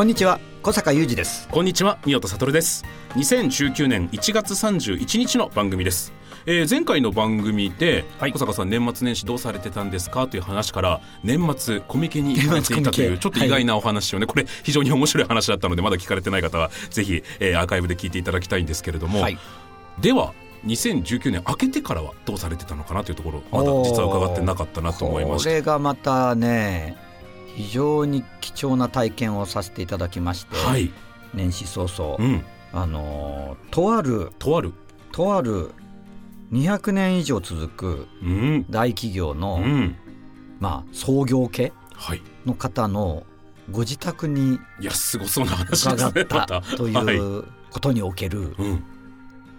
[0.00, 1.46] こんにちは小坂雄二です。
[1.48, 2.86] こんにちは宮田悟です。
[3.16, 6.14] 2019年1月31日の番組です。
[6.46, 19.36] えー、前回の番組で、はい、小坂さん年末年始どうされてたんですかという話から年末コミケに行かれていたというちょっと意外なお話をね、はい、これ非常に面白い話だったのでまだ聞かれてない方はぜひ、えー、アーカイブで聞いていただきたいんですけれども、はい、
[20.00, 20.32] では
[20.64, 27.09] 2019年明けてからはどうされてたのかなというところまだ実は伺ってなかったなと思いますこれがまたね
[27.56, 30.90] 非常に貴重な体験をさせていただきまして、はい、
[31.34, 34.72] 年始早々、うん、あのとあるとある。
[35.12, 35.72] とある
[36.52, 38.08] 200年以上続く
[38.70, 39.96] 大企業の、うん、
[40.58, 41.72] まあ、創業家
[42.44, 43.24] の方の
[43.70, 48.56] ご自宅に伺ったということにおける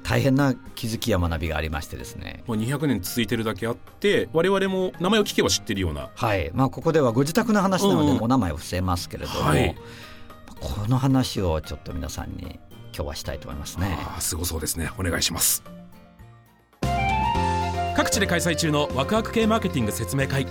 [0.03, 2.43] 大変な気づきや学びがありましてですね。
[2.47, 6.09] もう200年続いてるだけあって我々も名前を聞けば知ってるような。
[6.15, 6.51] はい。
[6.53, 9.75] まあここではご自宅の話なのでお名前を伏せますけれども、はい、
[10.59, 12.59] この話をちょっと皆さんに
[12.93, 13.97] 今日はしたいと思いますね。
[14.17, 14.89] あすごそうですね。
[14.97, 15.63] お願いします。
[17.95, 20.45] 各地で開催中のワクワク系マーケティング説明会。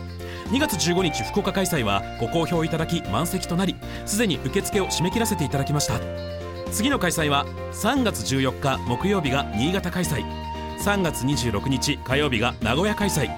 [0.51, 10.25] 2月15日福岡開催はご好評いただき満席となりすでに受付を締め切らせていただきました次の開催は3月14日木曜日が新潟開催
[10.79, 13.29] 3月26日火曜日が名古屋開催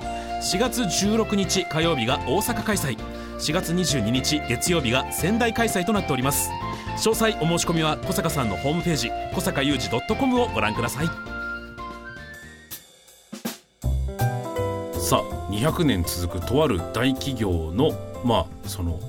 [0.41, 2.97] 4月16日火曜日が大阪開催
[3.39, 6.51] 4月22日月曜日が仙台開催となっております
[6.99, 11.07] 詳細お申し込みは小坂さんのホームページ小坂雄二 .com をご覧ください
[15.01, 17.91] さあ200年続くとある大企業の
[18.25, 19.01] まあその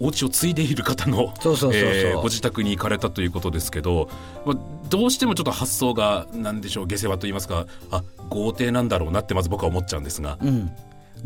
[0.00, 4.08] お家を継いでいる方のご自宅に行かれたということですけど、
[4.46, 4.56] まあ、
[4.88, 10.38] どうしてもちょっと発想が何でしょう下世話と言いますかあ豪邸なんだろうなってまず僕は思っちゃうんですが。
[10.42, 10.72] うん。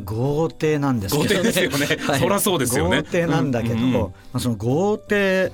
[0.03, 3.03] 豪邸なんですけど、ね、豪邸ですよね、 はい、そりゃそうですよね。
[3.03, 5.53] 豪邸なんだけど、うんうん、まあ、その豪邸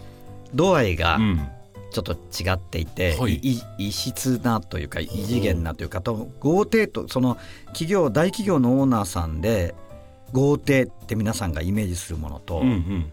[0.55, 1.49] 度合いが、うん。
[1.91, 3.41] ちょっと違っていて、はい、
[3.79, 7.37] 異質なというか異次元なというかと豪邸とその
[7.67, 9.75] 企業大企業のオーナーさんで
[10.33, 13.13] 豪邸って皆さんがイメージするものと、うんうん、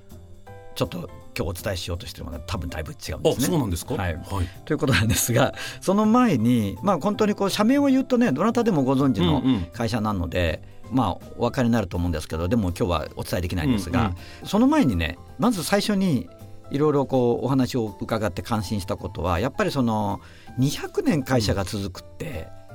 [0.76, 3.46] ちょっと今日お伝えしようとしているものは多分だいぶ違うんですね。
[3.46, 4.24] そうなんですか、はい、はい、
[4.66, 10.62] ということなんですがその前に、まあ、本当にこう社名を言うとねどなたでもご存知の会社なので。
[10.64, 16.30] うんうんまあ、お分かりになると思うんですけどでも今日はお伝えできないんですが、うんうん、その前にねまず最初に
[16.72, 20.22] いろいろこうお話を伺って感心したことはやっぱりその
[20.60, 22.67] 200年会社が続くって、い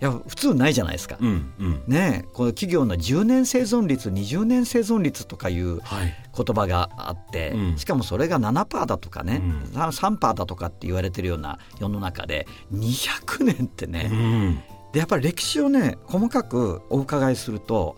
[0.00, 1.16] や普通ないじゃないですか。
[1.20, 9.42] うんうん、ねこの企業の10年生存率20年生存率とかいう言葉があって、はい、しかもそれが7%だとかね、
[9.72, 17.96] うん、3%だとかって言われてるような世の中で200年ってね、うん、でやっぱり歴史をね細かくお伺いすると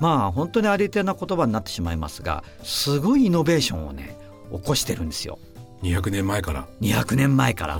[0.00, 4.16] まあ本当にありてな言葉になってしまいますがすごいイノベーションをね
[4.50, 5.38] 起こしてるんですよ。
[5.82, 6.66] 200年前から。
[6.80, 7.78] 200年前から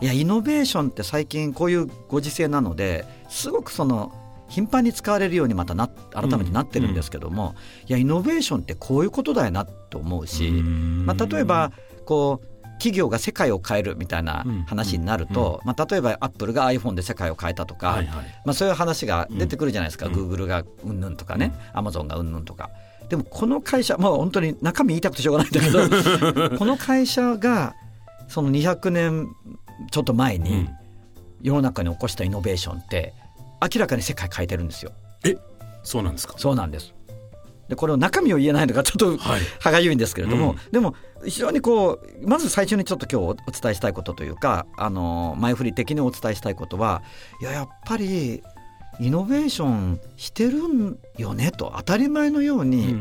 [0.00, 4.12] いやイノベーションって最近こういうご時世なのですごくその
[4.48, 11.72] 頻繁に使われるようにまたな改めてなってるんですけども、うんうん、いやイノベーションってこういうことだよなと思うしまあ、例えば
[12.04, 22.70] こう企業が世界を変えるみたいな話になると、まあ、例えばアップルが iPhone で世界を変えたとか、はいはい、まあ、そういう話が出てくるじゃないですか、グーグルがうんぬんとかね、アマゾンがうんぬんとか。
[23.08, 27.74] でもこの会社まあ本当に中身言いたくてしょうがないんだけど この会社が
[28.28, 29.28] その200年
[29.90, 30.68] ちょっと前に
[31.42, 33.14] 世の中に起こしたイノベーションって
[33.60, 34.92] 明らかに世界変えてるんですよ。
[35.24, 35.36] え？
[35.82, 36.34] そうなんですか？
[36.36, 36.94] そうなんです。
[37.68, 39.16] でこれを中身を言えないのがちょっと
[39.58, 40.94] 歯がゆいんですけれども、はいうん、でも
[41.24, 41.92] 非常にこ
[42.22, 47.02] うまず最初にちょっと今日お伝えしたいことというかあの前振り的にお伝えしたいことは
[47.40, 48.42] いややっぱり
[49.00, 53.00] イノベーションしてるんよねと当たり前のように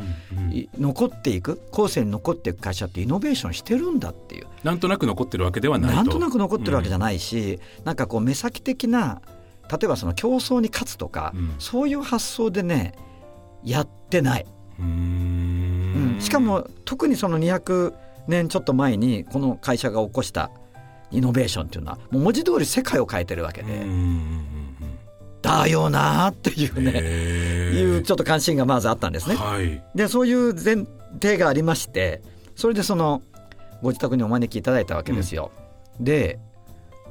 [0.79, 4.47] 残っていく後世に残っていく会社ってイノベーションしてるんだっていう。
[4.63, 9.21] なんとなく残ってるわけではないなんとなく残ってるわけじゃないし、うん、なんかこう目先的な
[9.69, 12.93] 例えばその競争に勝つとか、うん、そういう発想でね
[13.63, 14.45] やってない。
[14.79, 17.93] うん、しかも特にその200
[18.27, 20.49] 年ちょっと前にこの会社が起こした
[21.11, 24.62] イノベーションっていうのはもう文字通り世界を変えてるわけで、うん
[25.43, 29.35] だよなっていううんね、いうちょっと関心がまずあったんですね。
[29.35, 29.83] はい。
[29.93, 30.87] でそういう前
[31.21, 32.21] 提がありまして
[32.55, 33.21] それでその
[33.83, 35.51] ご自宅にお招きいただいたわけですよ。
[35.99, 36.39] で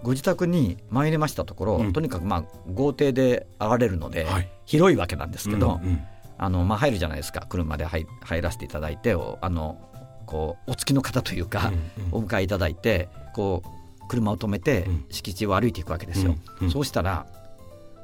[0.02, 1.92] ご自宅に参りましたところ、うん。
[1.92, 4.48] とにかくまあ豪邸で上がれるので、はい。
[4.64, 6.00] 広いわけなんですけど、うんうん。
[6.38, 7.46] あのまあ、入るじゃないですか。
[7.48, 9.78] 車で入入らせていただいておあの
[10.26, 11.70] こうお付きの方というか、
[12.08, 12.24] うんうん。
[12.24, 15.04] お迎えいただいてこう車を止めてうん。
[15.10, 16.36] 敷地を歩いていくわけですよ。
[16.60, 16.72] うんうん。
[16.72, 17.26] そうしたら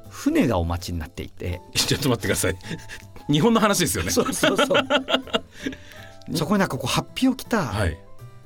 [0.08, 2.56] 船がお待ちになっていて、ちょっと待ってください。
[3.31, 4.10] 日本の話ですよね。
[4.10, 4.66] そうそうそう。
[6.34, 7.96] そこになんかこうハッピーを着た、はい。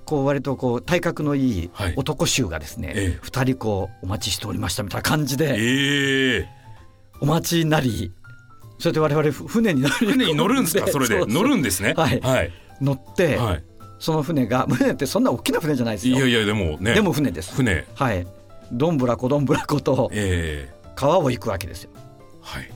[0.04, 1.94] こう割とこう体格のいいはい。
[1.96, 3.18] 男衆がですね、ええ。
[3.22, 6.48] 二人こうお待ちしておりましたみたいな感じでええ。
[7.20, 8.12] お待ちになり
[8.78, 10.86] それで我々ふ船に乗る船に乗るんですか？
[10.90, 11.16] それで。
[11.16, 11.26] うう。
[11.28, 11.94] 乗るんですね。
[11.96, 12.20] はい。
[12.20, 12.52] はい。
[12.80, 13.64] 乗って、はい。
[14.00, 16.16] その船が船ってそんな大きな船じゃないですよ。
[16.16, 16.94] いやいやでもね。
[16.94, 17.54] でも船です。
[17.54, 17.86] 船。
[17.94, 18.26] はい。
[18.72, 21.90] どんぶらこどんぶらことええ川を行くわけですよ。
[22.40, 22.70] はい。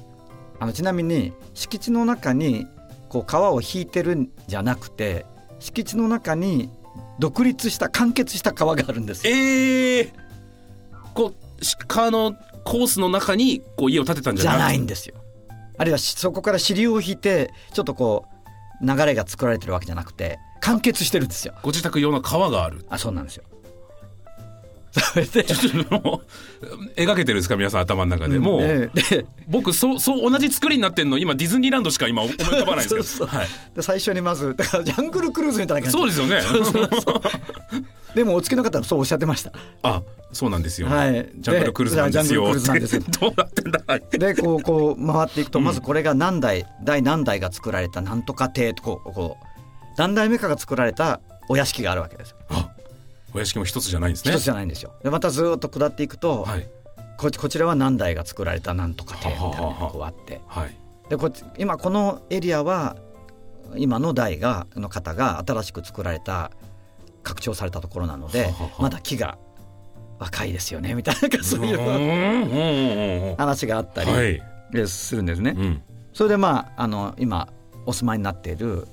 [0.58, 2.66] あのちなみに敷地の中に
[3.08, 5.26] こう川を引いてるんじゃなくて
[5.58, 6.70] 敷地の中に
[7.18, 9.32] 独立した完結した川があるんですよ。
[9.34, 10.12] ええ
[11.14, 12.34] こう川の
[12.64, 15.14] コースの中にこう家を建てたんじじゃゃなくないんですよ。
[15.78, 18.26] あるいはしそこから支流を引いてちょっとこ
[18.82, 21.54] う流れが作られてるわけじゃなくて完結してるんですよ。
[21.62, 22.84] ご自宅用の川がある。
[22.88, 23.44] あそうなんですよ
[25.00, 26.22] それでちょっとも
[26.62, 28.90] う描けてるんですか皆さん頭の中で、もう、
[29.48, 33.02] 僕そうそう同じ作りになってんの今ディズニーランドしか今思い浮かばないんですけど。
[33.04, 35.98] そうそうはい、で最初にまずだからジャングルクルーズみたいな感じ。
[35.98, 37.82] そうですよね。
[38.14, 39.52] でもお付きの方はそうおっしゃってました。
[39.82, 40.02] あ
[40.32, 41.28] そうなんですよ、はい。
[41.37, 42.44] ジャングルクルーズなんですよ。
[43.20, 44.02] どうなってんだはい。
[44.10, 49.46] でこうこう回っていくとまずこれが何代、第何代が作られたなんとか邸とこうこう
[49.99, 52.37] 何代目かが作られたお屋敷があるわけですよ。
[52.50, 52.70] あ
[53.36, 54.32] お屋敷も一つじゃないんですね。
[54.32, 54.92] 一つじゃないんですよ。
[55.02, 56.68] でまたずーっと下っていくと、はい。
[57.18, 60.40] ここちらは何代が作られたなんとか邸みたいなのがあって。
[60.46, 60.76] はい。
[61.08, 62.96] でこっち今このエリアは
[63.76, 66.50] 今の代がの方が新しく作られた
[67.22, 69.38] 拡張されたところなのではははまだ木が
[70.18, 71.74] 若いですよねみたいなそうい
[73.32, 74.40] う話があったり
[74.88, 75.54] するんですね。
[75.56, 75.82] うん、
[76.12, 77.48] それでまああの今
[77.84, 78.86] お住まいになっている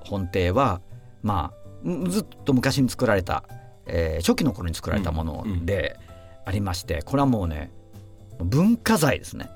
[0.00, 0.80] 本邸は
[1.22, 1.52] ま
[1.84, 3.44] あんずっと昔に作られた、
[3.86, 5.96] えー初期の頃に作られたもので
[6.44, 7.70] ありまして、これはもうね
[8.40, 9.48] 文化財ですね。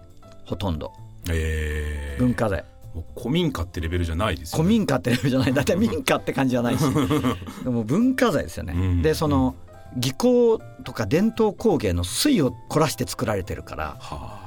[0.44, 0.92] ほとんど。
[1.30, 2.64] えー、文化財。
[2.94, 5.52] もう古民家ってレベルじゃないですよ古民家ってレベルじゃない。
[5.54, 6.84] 大体民家って感じじゃないし
[7.64, 8.72] でも文化財ですよね。
[8.74, 9.54] うんでその
[9.96, 14.38] 技巧とか伝統工芸の粋を凝らして作られてるからは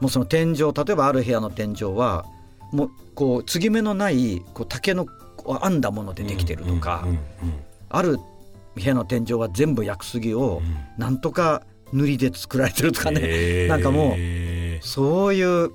[0.00, 2.24] もうその天井例えばある部屋の天井は
[2.72, 5.06] もうこう継ぎ目のないこう竹の
[5.62, 7.06] 編んだものでできてるとか、
[7.90, 8.18] ある
[8.74, 10.76] 部屋の天井は全部薬杉をうん。
[10.98, 11.62] なんとか
[11.92, 13.68] 塗りで作られてるとかね、えー。
[13.68, 14.16] なんかもう
[14.80, 15.70] そういう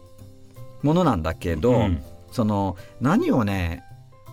[0.81, 2.03] ものなんだけど、うん。
[2.33, 3.83] その何をね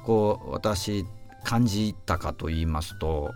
[0.05, 1.05] こう私
[1.45, 3.33] 感じたかと言いますと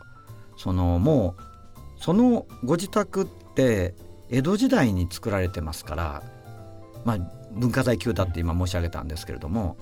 [0.57, 3.95] そのもうそのご自宅って
[4.31, 6.23] 江戸時代に作られてますから、
[7.05, 7.19] まあ、
[7.53, 9.77] 文化財級だって今申し上げたんですけれども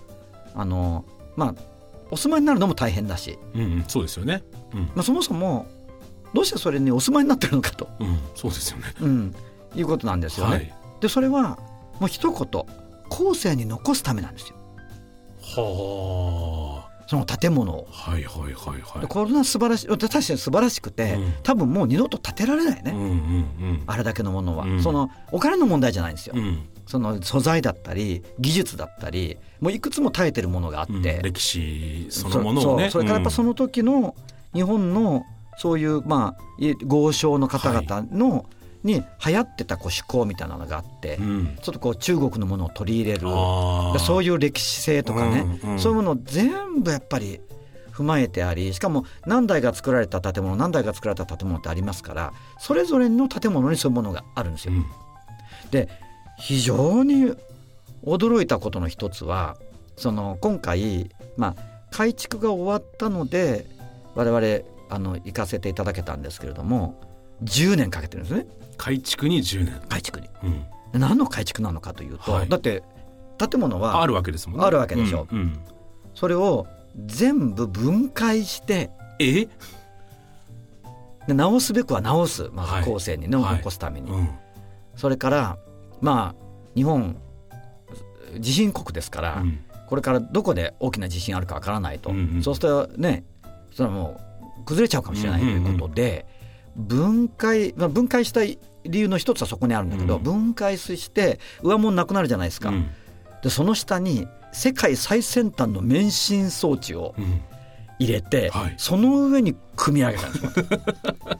[0.54, 1.04] あの
[1.36, 1.71] まあ
[2.12, 4.43] お住まいになるのも大変だし、うんうん、そうですよね。
[4.75, 5.67] うん、まあ、そもそも
[6.35, 8.85] どうしてそれにお住まいになってるのかと、うん、そうですよね。
[9.00, 9.35] うん、
[9.75, 10.57] いうことなんですよね。
[10.57, 10.75] はい。
[11.00, 11.59] でそれは
[12.00, 12.64] もう一言
[13.09, 14.57] 後世に残すためなんですよ
[15.40, 17.88] はその建物を。
[17.90, 18.11] あ。
[18.12, 19.07] はいはいはいはいで。
[19.07, 26.69] これは素晴らしい確かに素晴らしくて、うん多分もう二度と建てられないね、うんうんあれだけのものは、うんそのお金の問題じゃないんですよ、うん。
[26.99, 32.87] うんその素材だったり技術だったりもういくつも耐えてるものがあって、うん歴史そのものをね。
[32.87, 34.14] そそれからやっぱその時の
[34.52, 35.25] 日本の
[35.58, 38.46] そういうまあい豪商の方々の、
[38.82, 41.56] に流行ってたこう趣向みたいなのがあって、うん、うん。
[41.62, 43.28] ちょっとこう中国のものを取り入れる。
[44.00, 47.40] そういう歴史性とかね、うんうんそういうものを全部やっぱり
[47.92, 54.72] 踏まえてありしかも何代が作られた建物何代が作られた建物ってありますからそれぞれの建物にそういうものがあるんですよ。
[54.72, 54.87] うん
[55.70, 55.88] で
[56.42, 57.34] 非常に
[58.04, 59.56] 驚いたことの一つは
[59.96, 63.64] その今回、まあ、改築が終わったので
[64.16, 67.00] 我々あの行かせていただけたんですけれども
[67.44, 68.46] 10年かけてるんですね
[68.76, 69.80] 改築に10年。
[69.88, 70.28] 改築に。
[70.42, 70.64] うん。
[70.92, 72.82] で何の改築なのかというと、はいだって
[73.38, 74.66] 建物はあるわけですもんね。
[74.66, 75.61] あるわけでしょうんうん
[76.14, 76.66] それを
[77.06, 79.46] 全部分解してえ？
[81.26, 84.28] で直すべくは直す、まはいず後世にね、はい残すために、うん。
[84.96, 85.58] それから
[86.02, 86.44] まあ
[86.75, 87.16] 日本
[88.38, 89.59] 地震国ですから、うん。
[89.87, 92.42] これからどこで大きな地震あるかわからないと、うんうん。
[92.42, 93.25] そうするとね
[93.73, 94.21] それはも
[94.61, 96.26] う崩れちゃうかもしれないということで、
[96.76, 100.23] 分解、まあ、分解した理由の一つはそこにあるんだけど、うん。
[100.23, 102.90] 分解して上物なくなるじゃないですか、うん。
[103.42, 107.40] でその下に世界最先端の免震装置をうん。
[107.99, 108.75] 入れて、はい。
[108.78, 110.52] その上に組み上げたんですよ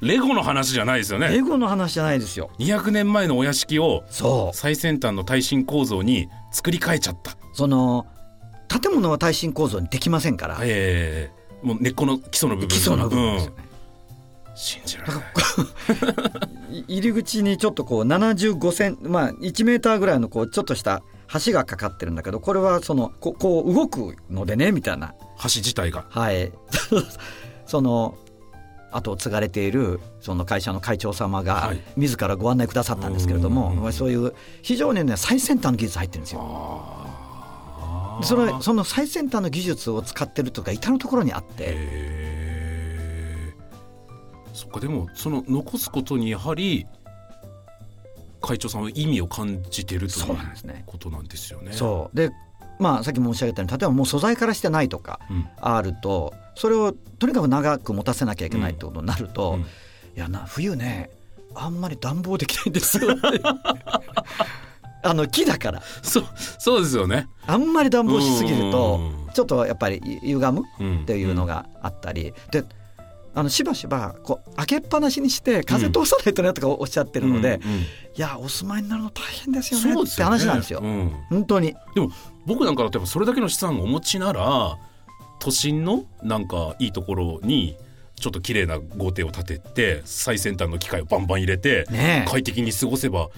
[0.00, 1.28] レゴの話じゃないですよね。
[1.28, 2.50] レゴの話じゃないですよ。
[2.58, 4.04] 200年前のお屋敷を
[4.52, 7.36] 最先端の耐震構造に作り変えちゃった。
[7.52, 8.06] その
[8.68, 13.50] 建物は耐震構造にできませんから、ええもう根っこの基礎の部分基礎の部分ですよ。
[13.50, 13.68] ね、うん。
[14.54, 15.22] 信じられない。
[16.88, 21.02] い入り口にちょっとこう75センまあ1メーターぐらいのこうちょっとした
[21.44, 25.14] 橋がかかってるんだけどこれはそのここう動くのでねみたいな。
[25.42, 26.04] 橋自体が。
[26.10, 26.52] はい。
[27.66, 28.16] その
[28.90, 31.80] 後を継がれているその会社の会長様がはい。
[31.96, 37.06] 自らご案内くださったんですけれども、うんそういう非常にね最先端の技術入ってるんですよ。
[38.22, 41.76] それその最先端の技術を使ってるとか至る所にあって。
[44.52, 46.84] そっかでもその残すことにやはり
[48.40, 50.36] 会長さんは意味を感じてるといそう
[50.86, 51.72] ことなんですよね。
[51.72, 52.16] そう。
[52.16, 52.30] で
[52.80, 55.46] まあさっき申し上げたように例えばもう素材からしてないとかうん。
[55.60, 59.60] あるとそれをとにかく長く持たせなきゃいけないってことになると、うん。
[59.60, 59.64] い
[60.16, 61.08] やな冬ね
[61.54, 63.16] あんまり暖房できないんですよ
[65.04, 65.82] あの木だから。
[66.02, 66.24] そう
[66.58, 67.28] そうですよね。
[67.46, 69.32] あんまり暖房しすぎるとうん。
[69.32, 71.02] ちょっとやっぱり歪むうん。
[71.02, 72.64] っていうのがあったり、で
[73.34, 77.78] あのしばしばこう開けっぱなしにして風通さないとねとかおっしゃってるので、うんうん。
[77.78, 77.84] い
[78.16, 80.80] やお住まいになるの大変ですよねって話なんですよ。
[80.82, 81.12] うん。
[81.30, 81.76] 本当に。
[81.94, 82.10] でも
[82.46, 84.76] 僕なんかだっぱそれだけの資産をお持ちなら
[85.38, 87.76] 都心のなんかいいところに
[88.16, 92.30] ちょっと綺麗な豪邸を建てて最先端の機械をバンバン入れて、ねえ。
[92.30, 93.28] 快適に過ごせば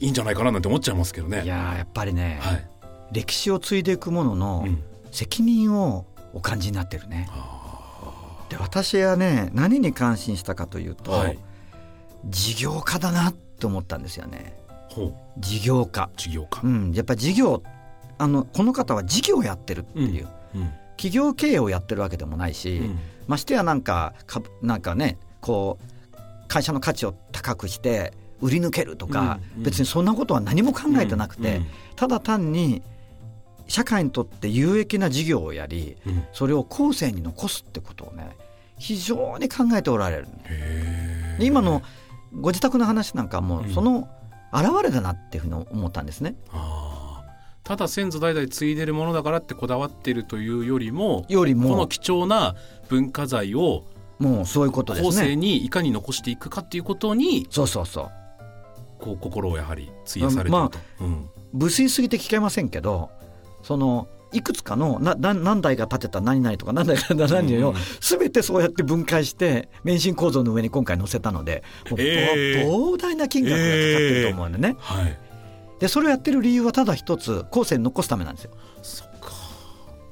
[0.00, 1.42] いいんじゃないかななんて思っちゃいますけどね。
[1.44, 2.64] いやーやっぱりね、はい、
[3.12, 4.82] 歴史を継いでいくもののうん。
[5.12, 7.28] 責任をお感じになってるね。
[8.48, 11.38] で私はね何に感心したかというと、はい。
[12.26, 14.56] 事業家だなって思ったんですよね。
[14.88, 15.14] ほう。
[15.38, 16.62] 事業家、事業家。
[16.64, 16.66] う。
[16.66, 17.62] ん、やっぱ事業
[18.16, 22.98] あのこの方は事業をやってるっていう、うん企業経営をやってるわけでもないし、うん。
[23.26, 26.16] ましてやなんか株なんかねこう
[26.48, 29.64] 会社の価値を高くして売り抜けるとか、うんうん。
[29.64, 31.66] 別にそんなことは何も考えてなくて、うん。
[31.96, 32.82] ただ単に
[33.68, 36.24] 社会にとって有益な事業をやりうん。
[36.32, 38.36] それを後世に残すってことをね
[38.78, 40.26] 非常に考えておられる
[41.38, 41.82] 今の
[42.40, 43.72] ご自宅の話なんかもうん。
[43.72, 44.08] その
[44.52, 46.34] 表れだなっていうふうに思ったんですね。
[46.50, 46.81] あー
[47.64, 52.56] ただ先祖代々継いでるものだからってこだわってるというよりもよりこのも貴重な
[52.88, 53.84] 文化財を
[54.18, 55.36] もうそういうことで後世すね。
[55.36, 58.10] にいかに残していくかっていうことにそうそうそう。
[58.98, 60.72] こう心をやはり費やされてると。
[61.00, 61.28] うん。
[61.52, 63.10] 無粋すぎて聞けませんけど
[63.62, 72.66] そのいくつかのなな何代が建てた何々とか何代が何々をうん全てそうやって分解して免震構造の上に今回載せたのでえー。
[72.66, 75.18] 膨大な金額がかかってると思うんでね、はい
[75.82, 79.32] でそれをやってる理由はただ一つ後世に残すためなんですよ、そっか。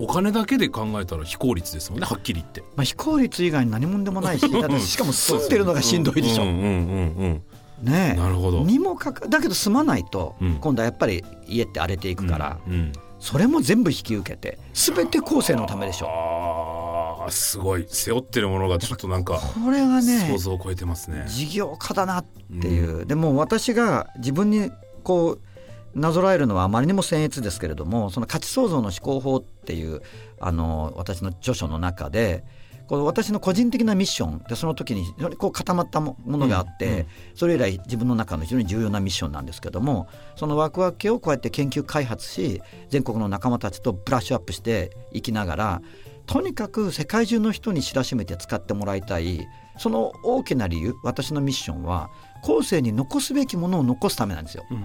[0.01, 2.63] お金だけで考えたら非効率ですもんねはっきり言って。
[2.75, 7.41] まあ、非効率以外に何もでもないし しかも住んでるのがしんどいでしょ、ね
[7.85, 8.15] え。
[8.15, 8.65] なるほど。
[8.65, 10.55] にもかかだけど住まないとうん。
[10.57, 12.93] 今度はやっぱり家って荒れていくから、うんうん。
[13.21, 16.09] それも全部引き受けて全て後世のためでしょ。
[16.09, 17.87] あーすごい。
[17.89, 21.27] 背負ってるものがちょっとなんかこれはね想像を超えてますね。
[21.29, 22.25] 事業家だなっ
[22.61, 24.73] ていう、でも私が自分に
[25.05, 25.50] こう
[25.95, 30.03] なぞらえるのはあまりにも僭越ですけれどもその価値創造の思考法っていう
[30.39, 32.45] あの私の著書の中で
[32.91, 45.83] こう私の個人的なミッションでその時に非常にこう固まったもものがあって、うんうんそれ以来自分の中の非常に重要なミッションなんですけどもそのワクワク系をこうやって研究開発し全国の仲間たちとブラッシュアップしていきながら
[46.27, 49.47] とにかく世界中の人に知らしめて使ってもらいたい
[49.79, 52.11] その大きな理由私のミッションは
[52.43, 54.65] 後世に残すべきものを残すためなんですよ。
[54.71, 54.85] うんうん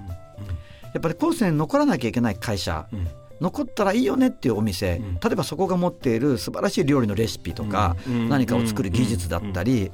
[0.96, 3.08] やっぱり後世に残らなきゃいけない会社うん。
[3.42, 5.16] 残ったらいいよねっていうお店、うん。
[5.16, 8.30] 例えばそこが持っている素晴らしい料理のレシピとか、うん。
[8.30, 9.92] 何かを作る技術だったり、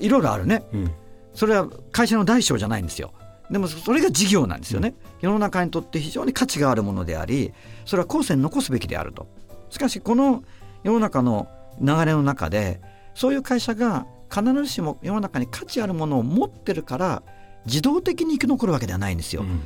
[0.00, 0.64] いろいろあるね。
[0.72, 0.90] うん。
[1.34, 3.12] それは会社の大小じゃないんですよ。
[3.48, 7.52] でもそれが事業なんですよね、世の中にとって非常に価値があるものであり
[7.84, 9.28] それは後世に残すべきであると。
[9.70, 10.42] しかしこの
[10.82, 11.46] 世の中の
[11.80, 12.80] 流れの中で
[13.14, 17.22] そういう会社が必ずしも世の中に価値あるものを持ってるから
[17.66, 19.62] 自動的に生き残るわけではないんですよ、うんうん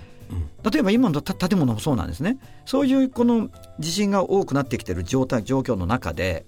[0.70, 2.38] 例えば今のた建物もそうなんですね。
[2.66, 6.47] そういうこの地震が多くなってきている状態状況の中で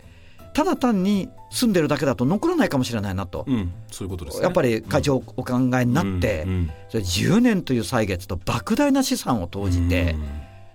[0.52, 4.44] ただ単に住んでるだけだと残らないかもしれないなと、うんそういうことですね。
[4.44, 6.70] やっぱり会長お考えになって、うんうん。
[6.88, 10.25] それ10年という歳月と莫大な資産を投じて、うん。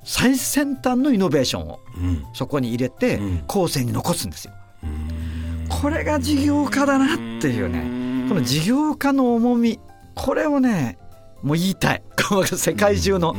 [0.04, 2.26] 最先端のイノベーションをうん。
[2.34, 3.44] そこに入れてうん。
[3.48, 4.54] 後世に残すんですよ。
[4.84, 5.68] うん。
[5.70, 8.06] これが事業家だなっていうね。
[8.30, 9.80] この事業家の重み
[10.16, 10.98] これをね
[11.44, 12.04] もう言いたい
[12.46, 13.36] 世界中の、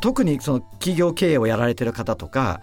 [0.00, 2.60] 特にその企業経営をやられてる方とか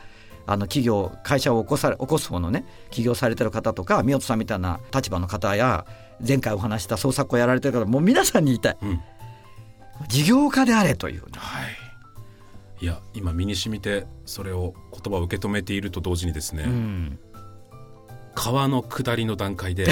[0.48, 5.86] あの企業会社を起こさ起こす方のね起業されてる方とか宮本さんみたいな立場の方や
[6.28, 9.02] 前回お話した創作をやられてる方もう皆さんに言いたい、うん、
[10.08, 11.62] 事業家であれという、は
[12.82, 17.20] い、いや今身に染みてそれを言葉を受け止めていると同時にですね、うん、
[18.36, 19.88] 川の下りの段階で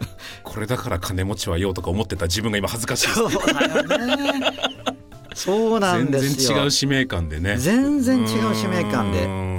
[0.44, 3.20] これだから金持ちはよとか思ってた自分が今恥ずかしいです。
[5.34, 7.56] そうなんです全然違う使命感でね。
[7.58, 9.54] 全然違う使命感で。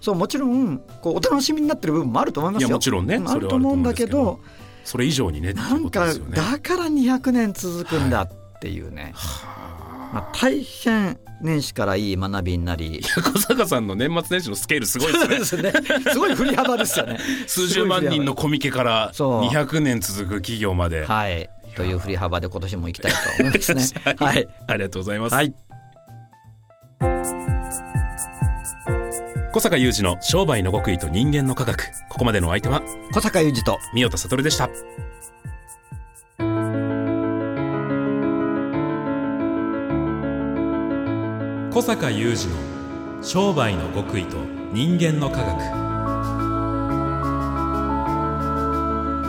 [0.00, 2.68] そうもちろんこうお楽しみになってる部分もあると思いますよ。
[2.70, 3.20] もちろんね。
[3.26, 4.40] あると思うんだけど
[4.84, 13.00] それ以上にねなんかだから200年続くんだっていうね、はい、まあ、大変年始からいい学びになり。
[13.02, 15.72] 小坂さんの年末年始のスケールすごいですね。
[16.10, 17.18] すごい振り幅ですよね。
[17.46, 21.04] 数十万人のコミケから200年続く企業まで。
[21.04, 23.82] はいという振り幅で今年も行きたいと思いますね。
[24.18, 25.54] はい、ありがとうございます、はい。
[29.52, 31.84] 小坂雄二の商売の極意と人間の科学。
[32.08, 32.82] ここまでのお相手は
[33.14, 34.68] 小坂雄二と三代田悟でした。
[41.72, 44.36] 小坂雄二の商売の極意と
[44.72, 45.88] 人間の科学。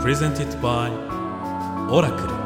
[0.01, 0.91] プレゼンティットバイ
[1.91, 2.38] オラクル